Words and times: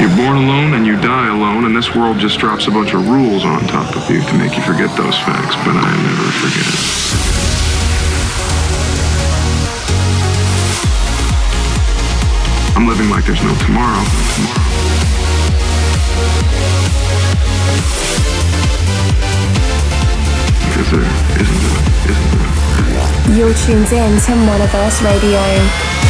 You're 0.00 0.16
born 0.16 0.38
alone 0.38 0.72
and 0.72 0.86
you 0.86 0.96
die 0.96 1.28
alone, 1.28 1.66
and 1.66 1.76
this 1.76 1.94
world 1.94 2.18
just 2.18 2.38
drops 2.38 2.66
a 2.66 2.70
bunch 2.70 2.94
of 2.94 3.06
rules 3.06 3.44
on 3.44 3.60
top 3.66 3.94
of 3.94 4.10
you 4.10 4.22
to 4.22 4.34
make 4.38 4.56
you 4.56 4.62
forget 4.62 4.88
those 4.96 5.18
facts, 5.28 5.54
but 5.56 5.76
I 5.76 5.92
never 6.00 6.24
forget. 6.40 6.72
I'm 12.74 12.88
living 12.88 13.10
like 13.10 13.26
there's 13.26 13.42
no 13.44 13.54
tomorrow. 13.66 14.00
Because 20.64 20.90
there 20.96 21.04
isn't, 21.44 21.60
isn't, 22.08 22.40
isn't. 23.28 23.36
You're 23.36 23.52
tuned 23.52 23.92
in 23.92 24.16
to 24.16 24.32
Monoverse 24.48 25.04
Radio. 25.04 26.09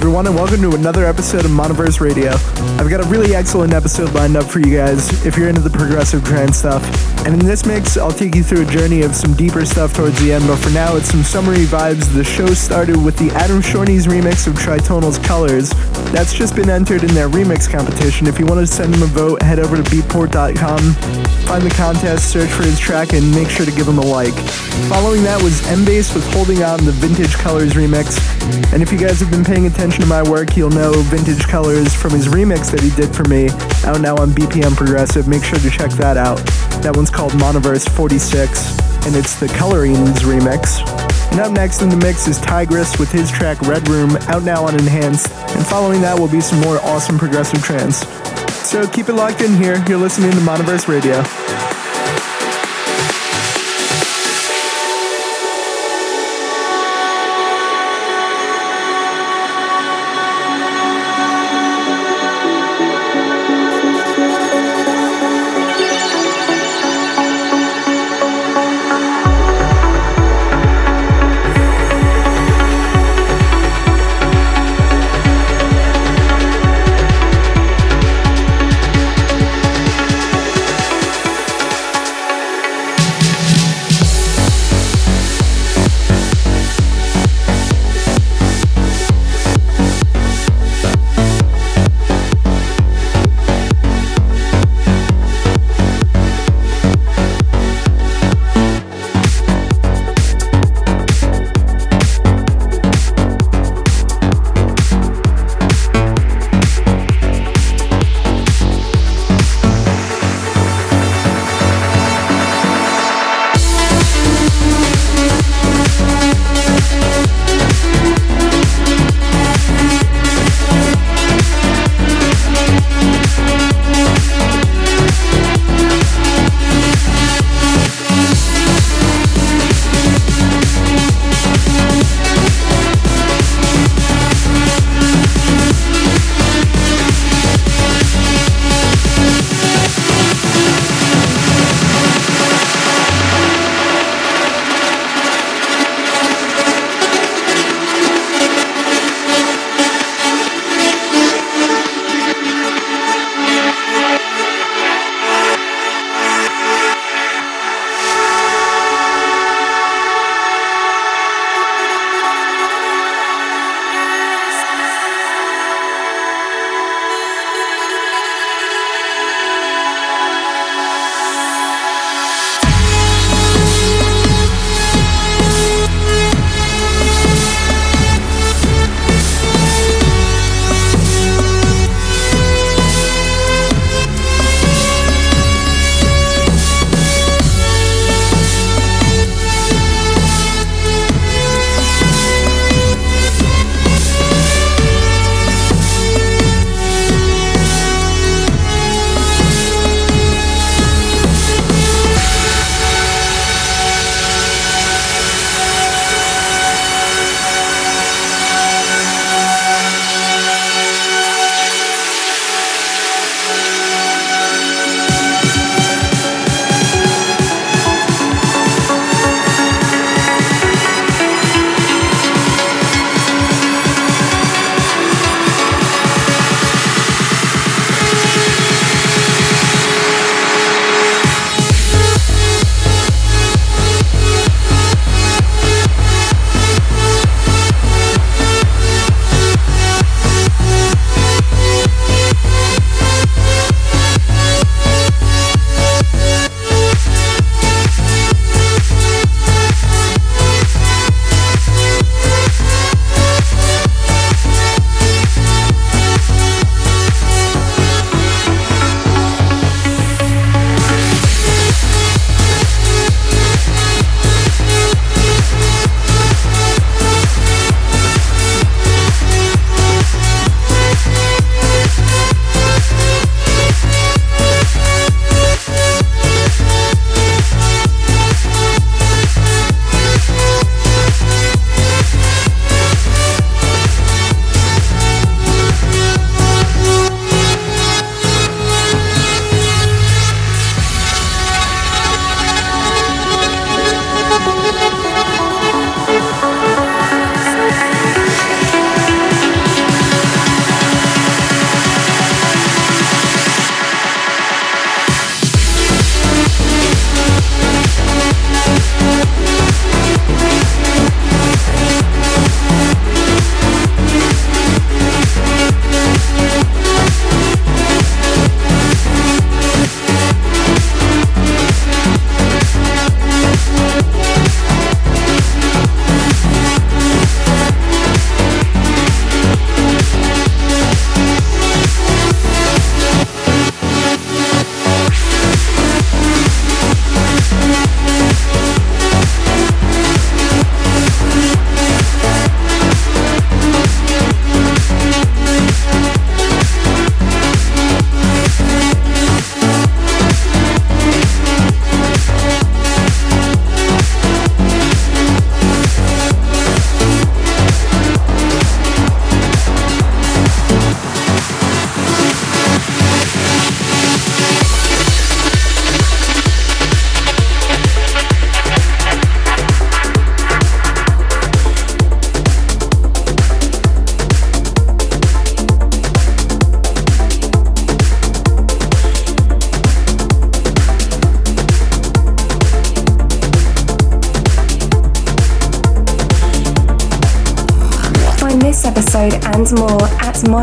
everyone, 0.00 0.26
and 0.26 0.34
welcome 0.34 0.62
to 0.62 0.74
another 0.74 1.04
episode 1.04 1.44
of 1.44 1.50
Monoverse 1.50 2.00
Radio. 2.00 2.30
I've 2.80 2.88
got 2.88 3.04
a 3.04 3.08
really 3.10 3.34
excellent 3.34 3.74
episode 3.74 4.14
lined 4.14 4.34
up 4.34 4.46
for 4.46 4.58
you 4.58 4.74
guys 4.74 5.26
if 5.26 5.36
you're 5.36 5.50
into 5.50 5.60
the 5.60 5.68
progressive 5.68 6.24
trance 6.24 6.56
stuff. 6.56 6.82
And 7.26 7.34
in 7.34 7.46
this 7.46 7.66
mix, 7.66 7.98
I'll 7.98 8.10
take 8.10 8.34
you 8.34 8.42
through 8.42 8.62
a 8.62 8.70
journey 8.70 9.02
of 9.02 9.14
some 9.14 9.34
deeper 9.34 9.66
stuff 9.66 9.92
towards 9.92 10.18
the 10.22 10.32
end, 10.32 10.46
but 10.46 10.56
for 10.56 10.70
now, 10.70 10.96
it's 10.96 11.10
some 11.10 11.22
summary 11.22 11.66
vibes. 11.66 12.10
The 12.14 12.24
show 12.24 12.46
started 12.54 12.96
with 12.96 13.18
the 13.18 13.30
Adam 13.32 13.60
Shorney's 13.60 14.06
remix 14.06 14.46
of 14.46 14.54
Tritonal's 14.54 15.18
Colors. 15.18 15.68
That's 16.12 16.32
just 16.32 16.56
been 16.56 16.70
entered 16.70 17.04
in 17.04 17.12
their 17.12 17.28
remix 17.28 17.70
competition. 17.70 18.26
If 18.26 18.38
you 18.38 18.46
want 18.46 18.60
to 18.60 18.66
send 18.66 18.94
him 18.94 19.02
a 19.02 19.06
vote, 19.06 19.42
head 19.42 19.58
over 19.58 19.76
to 19.76 19.82
beatport.com, 19.82 20.78
find 21.44 21.62
the 21.62 21.74
contest, 21.76 22.32
search 22.32 22.48
for 22.48 22.62
his 22.62 22.78
track, 22.78 23.12
and 23.12 23.30
make 23.34 23.50
sure 23.50 23.66
to 23.66 23.72
give 23.72 23.86
him 23.86 23.98
a 23.98 24.06
like. 24.06 24.32
Following 24.88 25.22
that 25.24 25.42
was 25.42 25.60
Embase 25.62 26.14
with 26.14 26.26
Holding 26.32 26.62
On, 26.62 26.82
the 26.86 26.92
Vintage 26.92 27.34
Colors 27.34 27.74
remix. 27.74 28.18
And 28.72 28.82
if 28.82 28.90
you 28.90 28.98
guys 28.98 29.20
have 29.20 29.30
been 29.30 29.44
paying 29.44 29.66
attention 29.66 29.89
to 29.90 30.06
my 30.06 30.22
work, 30.22 30.56
you'll 30.56 30.70
know 30.70 30.92
Vintage 30.92 31.46
Colors 31.48 31.94
from 31.94 32.12
his 32.12 32.28
remix 32.28 32.70
that 32.70 32.80
he 32.80 32.90
did 32.90 33.14
for 33.14 33.24
me, 33.24 33.48
out 33.84 34.00
now 34.00 34.16
on 34.16 34.30
BPM 34.30 34.76
Progressive. 34.76 35.26
Make 35.26 35.42
sure 35.42 35.58
to 35.58 35.70
check 35.70 35.90
that 35.92 36.16
out. 36.16 36.38
That 36.82 36.96
one's 36.96 37.10
called 37.10 37.32
Monoverse 37.32 37.88
46, 37.90 39.06
and 39.06 39.16
it's 39.16 39.38
the 39.38 39.48
Colorings 39.48 40.20
remix. 40.20 40.80
And 41.30 41.40
up 41.40 41.52
next 41.52 41.82
in 41.82 41.88
the 41.88 41.96
mix 41.96 42.28
is 42.28 42.38
Tigress 42.40 42.98
with 42.98 43.10
his 43.10 43.30
track 43.30 43.60
Red 43.62 43.88
Room, 43.88 44.16
out 44.28 44.42
now 44.42 44.66
on 44.66 44.74
Enhanced. 44.74 45.30
And 45.30 45.66
following 45.66 46.00
that 46.02 46.18
will 46.18 46.28
be 46.28 46.40
some 46.40 46.60
more 46.60 46.78
awesome 46.78 47.18
progressive 47.18 47.62
trance. 47.62 48.06
So 48.68 48.86
keep 48.86 49.08
it 49.08 49.14
locked 49.14 49.40
in 49.40 49.54
here. 49.56 49.82
You're 49.88 49.98
listening 49.98 50.32
to 50.32 50.38
Monoverse 50.38 50.88
Radio. 50.88 51.69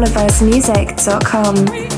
At 0.04 1.97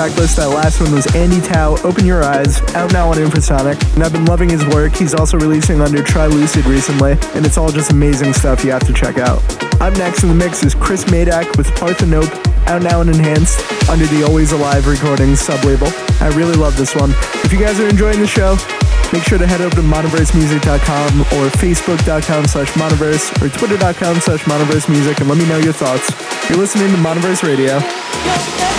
track 0.00 0.16
list. 0.16 0.36
That 0.36 0.48
last 0.48 0.80
one 0.80 0.92
was 0.92 1.04
Andy 1.14 1.42
Tao, 1.42 1.76
Open 1.84 2.06
Your 2.06 2.24
Eyes, 2.24 2.58
out 2.74 2.90
now 2.90 3.10
on 3.10 3.16
Infrasonic. 3.16 3.76
And 3.92 4.02
I've 4.02 4.12
been 4.14 4.24
loving 4.24 4.48
his 4.48 4.64
work. 4.72 4.96
He's 4.96 5.12
also 5.12 5.36
releasing 5.36 5.82
under 5.82 5.98
Trilucid 5.98 6.64
recently, 6.64 7.18
and 7.36 7.44
it's 7.44 7.58
all 7.58 7.70
just 7.70 7.92
amazing 7.92 8.32
stuff 8.32 8.64
you 8.64 8.70
have 8.70 8.86
to 8.86 8.94
check 8.94 9.18
out. 9.18 9.42
Up 9.78 9.92
next 9.98 10.22
in 10.22 10.30
the 10.30 10.34
mix 10.34 10.64
is 10.64 10.74
Chris 10.74 11.04
Madak 11.04 11.54
with 11.58 11.66
Parthenope, 11.76 12.32
out 12.66 12.80
now 12.80 13.02
and 13.02 13.10
enhanced 13.10 13.60
under 13.90 14.06
the 14.06 14.24
Always 14.24 14.52
Alive 14.52 14.86
Recordings 14.86 15.38
sub-label. 15.38 15.88
I 16.20 16.32
really 16.32 16.56
love 16.56 16.78
this 16.78 16.94
one. 16.94 17.10
If 17.44 17.52
you 17.52 17.58
guys 17.58 17.78
are 17.78 17.88
enjoying 17.88 18.20
the 18.20 18.26
show, 18.26 18.56
make 19.12 19.24
sure 19.24 19.36
to 19.36 19.46
head 19.46 19.60
over 19.60 19.76
to 19.76 19.82
monoversemusic.com 19.82 21.20
or 21.36 21.52
facebook.com 21.60 22.46
slash 22.46 22.72
monoverse 22.72 23.28
or 23.42 23.50
twitter.com 23.52 24.20
slash 24.20 24.44
monoversemusic 24.44 25.20
and 25.20 25.28
let 25.28 25.36
me 25.36 25.46
know 25.46 25.58
your 25.58 25.74
thoughts. 25.74 26.08
You're 26.48 26.58
listening 26.58 26.88
to 26.88 26.96
Monoverse 27.02 27.42
Radio. 27.44 28.69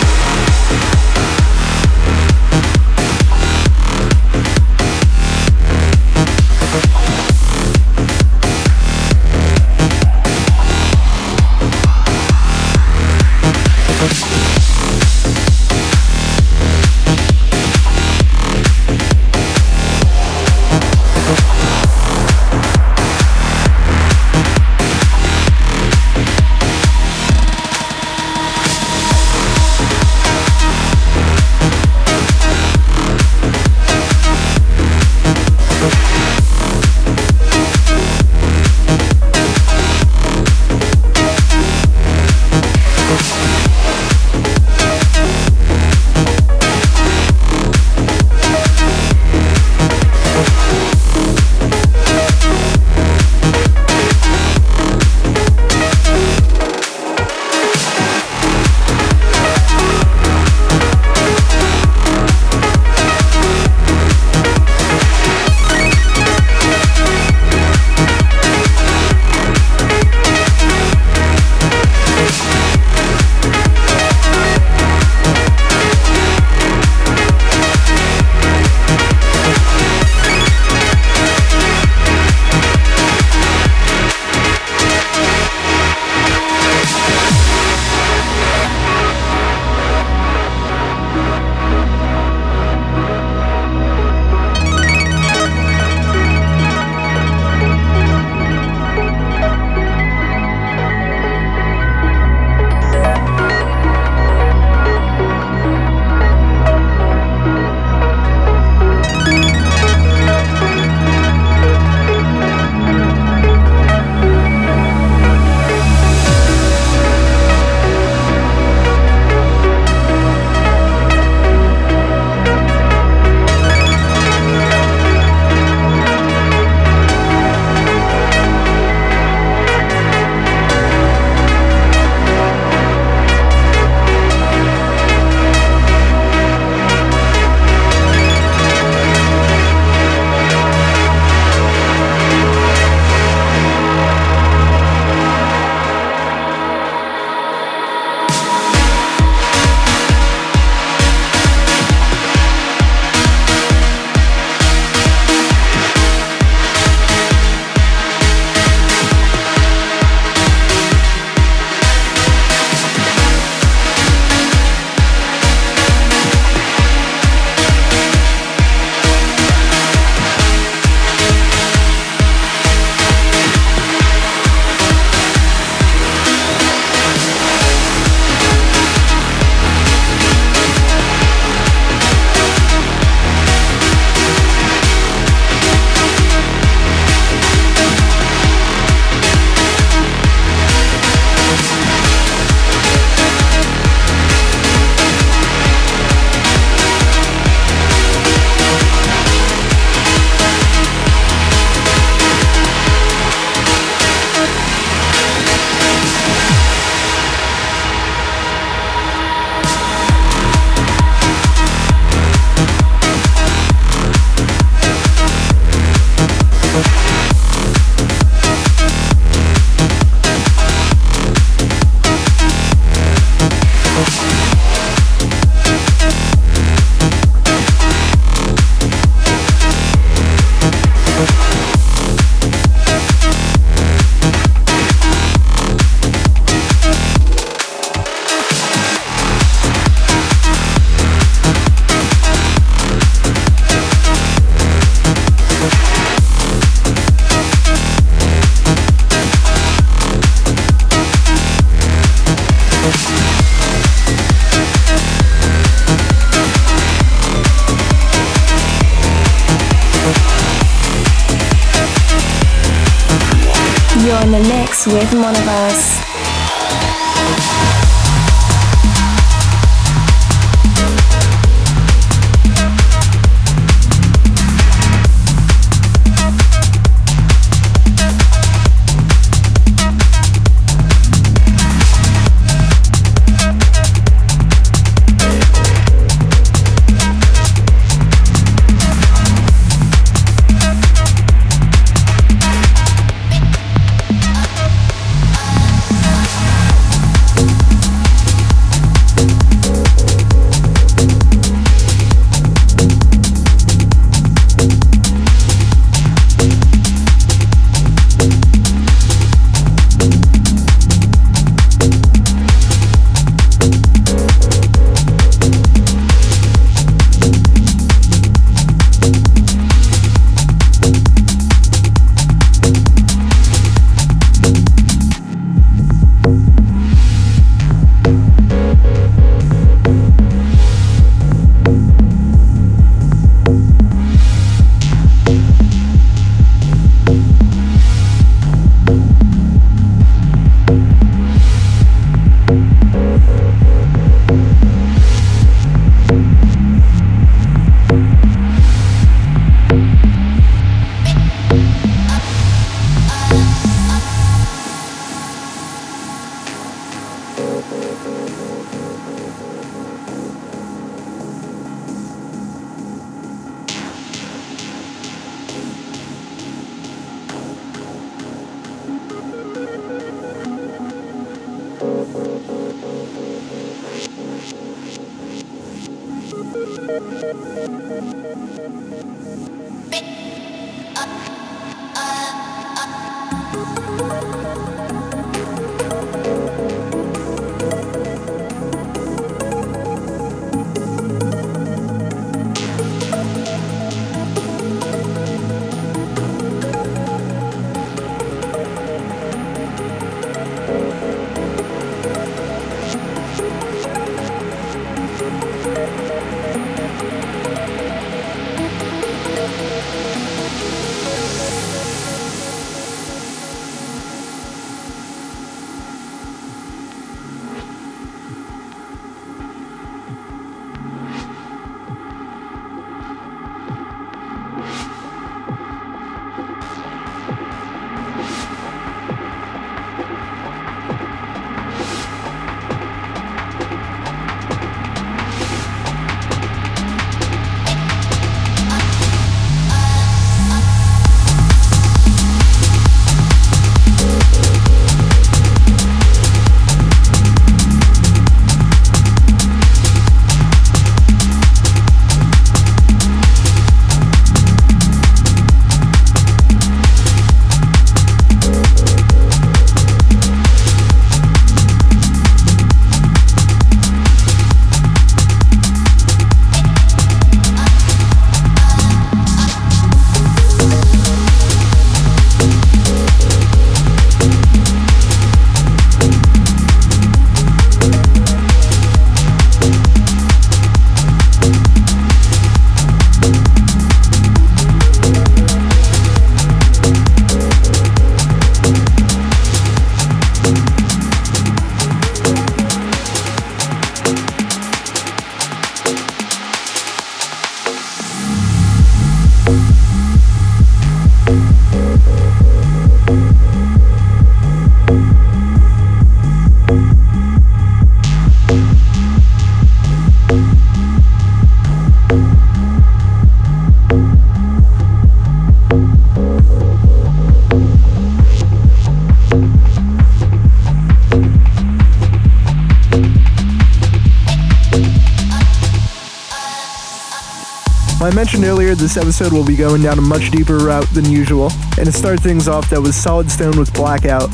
Mentioned 528.22 528.44
earlier, 528.44 528.76
this 528.76 528.98
episode 528.98 529.34
will 529.34 529.44
be 529.44 529.56
going 529.56 529.82
down 529.82 529.98
a 529.98 530.02
much 530.02 530.30
deeper 530.30 530.60
route 530.60 530.88
than 530.94 531.10
usual, 531.10 531.50
and 531.80 531.88
to 531.88 531.92
start 531.92 532.20
things 532.20 532.48
off, 532.48 532.70
that 532.70 532.80
was 532.80 532.96
Solid 532.96 533.32
Stone 533.32 533.58
with 533.58 533.74
Blackout. 533.74 534.30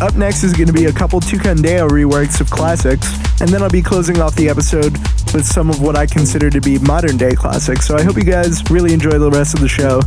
Up 0.00 0.14
next 0.14 0.44
is 0.44 0.52
going 0.52 0.68
to 0.68 0.72
be 0.72 0.84
a 0.84 0.92
couple 0.92 1.18
Tucandeo 1.18 1.88
reworks 1.88 2.40
of 2.40 2.48
classics, 2.48 3.12
and 3.40 3.50
then 3.50 3.60
I'll 3.60 3.68
be 3.68 3.82
closing 3.82 4.20
off 4.20 4.36
the 4.36 4.48
episode 4.48 4.92
with 5.34 5.44
some 5.44 5.70
of 5.70 5.82
what 5.82 5.96
I 5.96 6.06
consider 6.06 6.50
to 6.50 6.60
be 6.60 6.78
modern 6.78 7.16
day 7.16 7.34
classics. 7.34 7.84
So 7.84 7.96
I 7.96 8.04
hope 8.04 8.14
you 8.14 8.22
guys 8.22 8.62
really 8.70 8.92
enjoy 8.92 9.18
the 9.18 9.28
rest 9.28 9.54
of 9.54 9.60
the 9.60 9.66
show. 9.66 10.02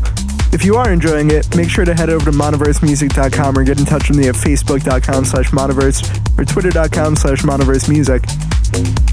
If 0.54 0.64
you 0.64 0.78
are 0.78 0.90
enjoying 0.90 1.30
it, 1.32 1.54
make 1.58 1.70
sure 1.70 1.84
to 1.84 1.94
head 1.94 2.10
over 2.10 2.32
to 2.32 2.38
monoversemusic.com 2.38 3.58
or 3.58 3.66
get 3.66 3.78
in 3.78 3.86
touch 3.86 4.08
with 4.08 4.18
me 4.18 4.30
at 4.30 4.36
facebook.com 4.36 5.26
slash 5.26 5.50
monoverse 5.52 6.40
or 6.40 6.46
twitter.com 6.46 7.18
slash 7.18 7.42
monoversemusic. 7.42 8.24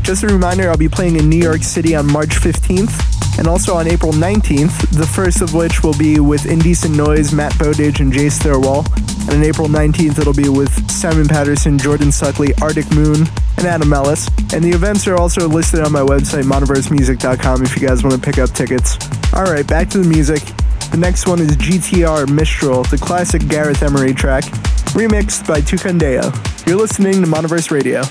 Just 0.04 0.22
a 0.22 0.28
reminder, 0.28 0.70
I'll 0.70 0.76
be 0.76 0.88
playing 0.88 1.16
in 1.16 1.28
New 1.28 1.42
York 1.42 1.64
City 1.64 1.96
on 1.96 2.06
March 2.06 2.37
15th 2.37 3.21
and 3.38 3.47
also 3.47 3.75
on 3.75 3.87
April 3.87 4.12
19th, 4.12 4.90
the 4.90 5.07
first 5.07 5.40
of 5.40 5.55
which 5.55 5.83
will 5.83 5.97
be 5.97 6.21
with 6.21 6.47
Indecent 6.47 6.97
Noise, 6.97 7.33
Matt 7.33 7.59
Bowditch, 7.59 8.01
and 8.01 8.12
Jase 8.12 8.38
Thirlwall. 8.38 8.87
And 9.29 9.37
on 9.37 9.45
April 9.45 9.68
19th, 9.68 10.18
it'll 10.18 10.33
be 10.33 10.49
with 10.49 10.90
Simon 10.90 11.29
Patterson, 11.29 11.79
Jordan 11.79 12.09
Suckley, 12.09 12.53
Arctic 12.61 12.90
Moon, 12.92 13.27
and 13.57 13.66
Adam 13.66 13.92
Ellis. 13.92 14.29
And 14.53 14.62
the 14.62 14.71
events 14.71 15.07
are 15.07 15.16
also 15.16 15.49
listed 15.49 15.81
on 15.81 15.92
my 15.92 16.01
website, 16.01 16.45
monoversemusic.com, 16.45 17.62
if 17.62 17.81
you 17.81 17.87
guys 17.87 18.03
want 18.03 18.14
to 18.14 18.21
pick 18.21 18.38
up 18.38 18.51
tickets. 18.51 18.99
All 19.33 19.45
right, 19.45 19.66
back 19.66 19.88
to 19.90 19.99
the 19.99 20.09
music. 20.09 20.42
The 20.90 20.99
next 20.99 21.27
one 21.27 21.40
is 21.40 21.57
GTR 21.57 22.31
Mistral, 22.31 22.83
the 22.85 22.99
classic 22.99 23.49
Gareth 23.49 23.83
Emery 23.83 24.12
track, 24.12 24.45
remixed 24.92 25.47
by 25.47 25.61
Tucandeo. 25.61 26.66
You're 26.66 26.77
listening 26.77 27.23
to 27.23 27.27
Monoverse 27.27 27.71
Radio. 27.71 28.03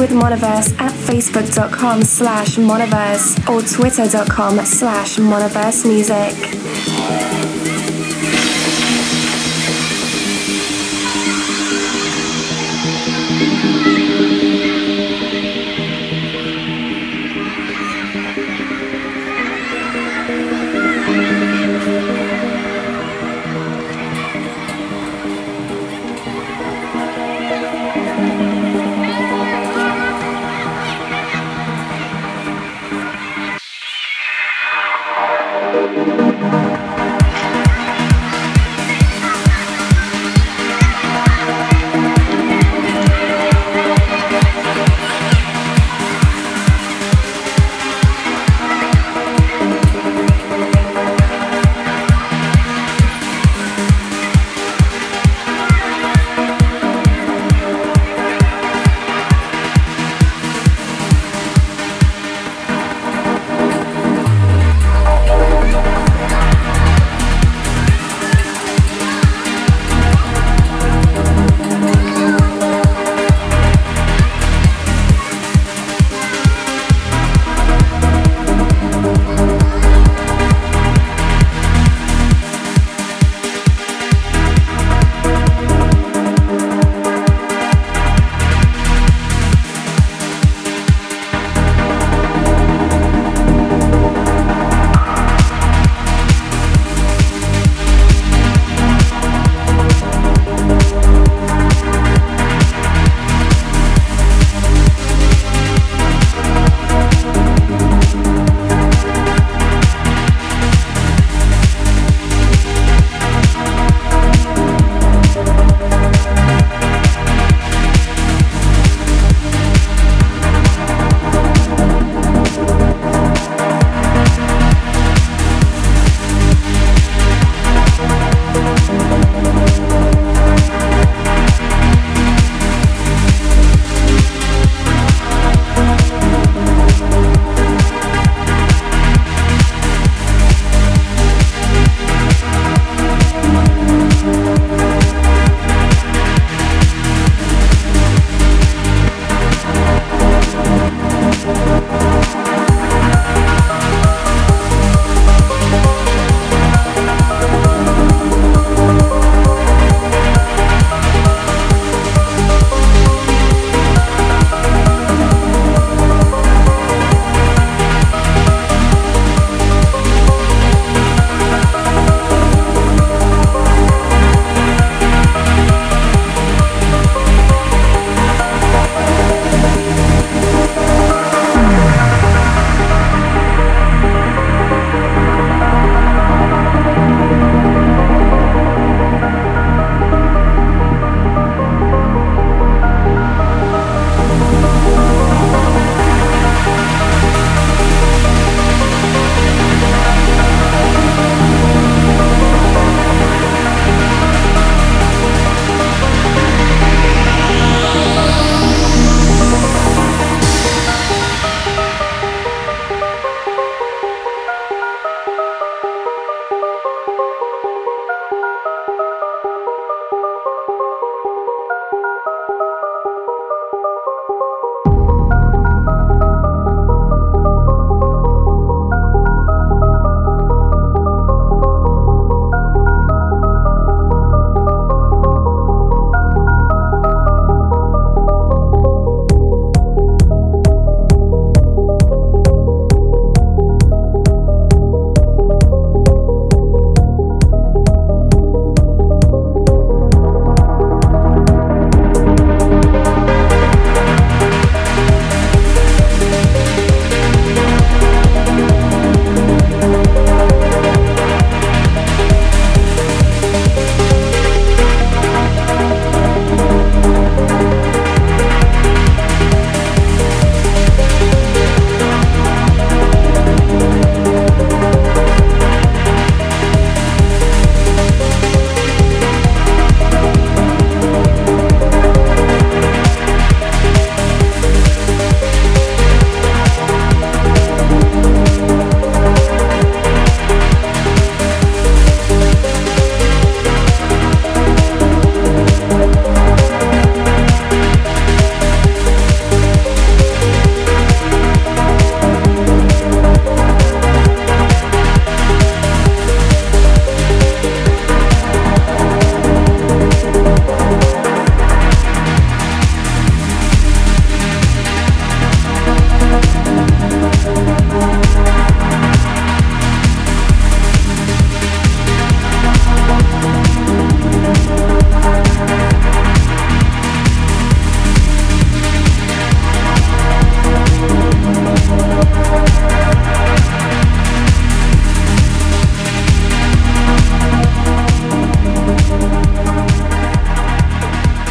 With 0.00 0.10
Monoverse 0.12 0.78
at 0.80 0.92
facebook.com 0.92 2.02
slash 2.02 2.56
monoverse 2.56 3.36
or 3.50 3.60
twitter.com 3.60 4.64
slash 4.64 5.18
monoverse 5.18 5.86
music. 5.86 7.59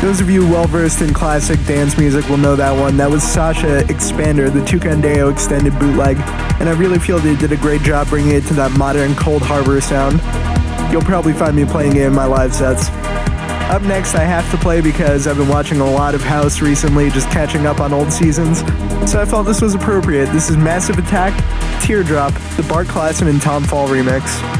Those 0.09 0.21
of 0.21 0.29
you 0.31 0.41
well 0.41 0.65
versed 0.65 1.03
in 1.03 1.13
classic 1.13 1.63
dance 1.67 1.95
music 1.99 2.27
will 2.29 2.37
know 2.37 2.55
that 2.55 2.71
one. 2.71 2.97
That 2.97 3.11
was 3.11 3.21
Sasha 3.21 3.83
Expander, 3.89 4.51
the 4.51 4.61
Tucandeo 4.61 5.31
extended 5.31 5.77
bootleg, 5.77 6.17
and 6.59 6.67
I 6.67 6.71
really 6.71 6.97
feel 6.97 7.19
they 7.19 7.35
did 7.35 7.51
a 7.51 7.57
great 7.57 7.83
job 7.83 8.07
bringing 8.07 8.31
it 8.31 8.43
to 8.45 8.55
that 8.55 8.71
modern 8.71 9.11
Coldharbour 9.11 9.83
sound. 9.83 10.19
You'll 10.91 11.03
probably 11.03 11.33
find 11.33 11.55
me 11.55 11.63
playing 11.63 11.95
it 11.95 12.07
in 12.07 12.15
my 12.15 12.25
live 12.25 12.55
sets. 12.55 12.89
Up 13.69 13.83
next, 13.83 14.15
I 14.15 14.23
have 14.23 14.49
to 14.49 14.57
play 14.57 14.81
because 14.81 15.27
I've 15.27 15.37
been 15.37 15.47
watching 15.47 15.79
a 15.79 15.85
lot 15.85 16.15
of 16.15 16.23
House 16.23 16.59
recently, 16.59 17.11
just 17.11 17.29
catching 17.29 17.67
up 17.67 17.79
on 17.79 17.93
old 17.93 18.11
seasons. 18.11 18.61
So 19.11 19.21
I 19.21 19.25
felt 19.25 19.45
this 19.45 19.61
was 19.61 19.75
appropriate. 19.75 20.25
This 20.31 20.49
is 20.49 20.57
Massive 20.57 20.97
Attack, 20.97 21.37
Teardrop, 21.83 22.33
the 22.57 22.65
Bart 22.67 22.87
Claessen 22.87 23.29
and 23.29 23.39
Tom 23.39 23.63
Fall 23.63 23.87
remix. 23.87 24.58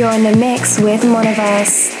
You're 0.00 0.14
in 0.14 0.22
the 0.22 0.34
mix 0.34 0.80
with 0.80 1.02
Monoverse. 1.02 1.99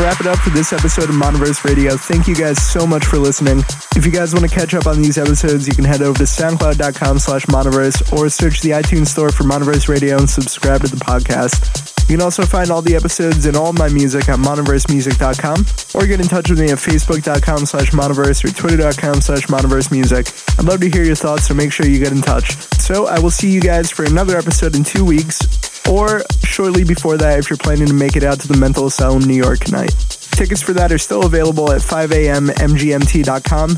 To 0.00 0.06
wrap 0.06 0.20
it 0.20 0.26
up 0.26 0.38
for 0.38 0.50
this 0.50 0.72
episode 0.72 1.08
of 1.08 1.14
Monoverse 1.14 1.64
Radio. 1.64 1.96
Thank 1.96 2.28
you 2.28 2.34
guys 2.34 2.62
so 2.62 2.86
much 2.86 3.04
for 3.04 3.18
listening. 3.18 3.58
If 3.96 4.06
you 4.06 4.12
guys 4.12 4.32
want 4.34 4.48
to 4.48 4.54
catch 4.54 4.74
up 4.74 4.86
on 4.86 5.02
these 5.02 5.18
episodes, 5.18 5.66
you 5.66 5.74
can 5.74 5.84
head 5.84 6.02
over 6.02 6.16
to 6.18 6.24
soundcloud.com 6.24 7.18
slash 7.18 7.46
monoverse 7.46 8.12
or 8.12 8.28
search 8.28 8.60
the 8.60 8.70
iTunes 8.70 9.08
store 9.08 9.30
for 9.30 9.44
Monoverse 9.44 9.88
Radio 9.88 10.16
and 10.18 10.28
subscribe 10.28 10.82
to 10.82 10.88
the 10.88 10.96
podcast. 10.96 12.08
You 12.08 12.16
can 12.16 12.24
also 12.24 12.44
find 12.44 12.70
all 12.70 12.82
the 12.82 12.96
episodes 12.96 13.46
and 13.46 13.56
all 13.56 13.72
my 13.72 13.88
music 13.88 14.28
at 14.28 14.38
monoversemusic.com 14.38 15.66
or 15.94 16.06
get 16.06 16.20
in 16.20 16.26
touch 16.26 16.50
with 16.50 16.60
me 16.60 16.70
at 16.70 16.78
facebook.com 16.78 17.66
slash 17.66 17.90
monoverse 17.90 18.44
or 18.44 18.52
twitter.com 18.52 19.20
slash 19.20 19.46
monoversemusic. 19.46 20.58
I'd 20.58 20.64
love 20.64 20.80
to 20.80 20.90
hear 20.90 21.04
your 21.04 21.14
thoughts, 21.14 21.48
so 21.48 21.54
make 21.54 21.72
sure 21.72 21.86
you 21.86 21.98
get 21.98 22.12
in 22.12 22.22
touch. 22.22 22.56
So 22.80 23.06
I 23.06 23.18
will 23.18 23.30
see 23.30 23.50
you 23.50 23.60
guys 23.60 23.90
for 23.90 24.04
another 24.04 24.36
episode 24.36 24.76
in 24.76 24.84
two 24.84 25.04
weeks 25.04 25.59
or 25.88 26.22
shortly 26.44 26.84
before 26.84 27.16
that 27.16 27.38
if 27.38 27.48
you're 27.48 27.56
planning 27.56 27.86
to 27.86 27.94
make 27.94 28.16
it 28.16 28.24
out 28.24 28.40
to 28.40 28.48
the 28.48 28.56
Mental 28.56 28.86
Asylum 28.86 29.22
New 29.22 29.34
York 29.34 29.60
tonight. 29.60 29.94
Tickets 30.32 30.62
for 30.62 30.72
that 30.72 30.90
are 30.90 30.98
still 30.98 31.24
available 31.26 31.70
at 31.70 31.80
5ammgmt.com. 31.80 33.70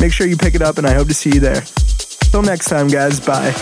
Make 0.00 0.12
sure 0.12 0.26
you 0.26 0.36
pick 0.36 0.54
it 0.54 0.62
up 0.62 0.78
and 0.78 0.86
I 0.86 0.94
hope 0.94 1.08
to 1.08 1.14
see 1.14 1.30
you 1.30 1.40
there. 1.40 1.62
Till 2.30 2.42
next 2.42 2.68
time, 2.68 2.88
guys. 2.88 3.20
Bye. 3.20 3.52